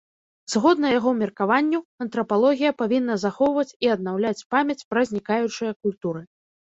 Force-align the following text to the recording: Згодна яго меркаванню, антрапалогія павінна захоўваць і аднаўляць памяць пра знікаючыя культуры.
Згодна 0.53 0.87
яго 0.99 1.11
меркаванню, 1.17 1.79
антрапалогія 2.05 2.71
павінна 2.81 3.17
захоўваць 3.25 3.69
і 3.87 3.93
аднаўляць 3.97 4.45
памяць 4.55 4.83
пра 4.95 5.01
знікаючыя 5.11 5.71
культуры. 5.87 6.21